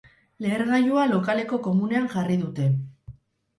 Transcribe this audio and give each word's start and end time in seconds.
Lehergailua 0.45 1.03
lokaleko 1.11 1.61
komunean 1.69 2.11
jarri 2.17 2.41
dute. 2.47 2.69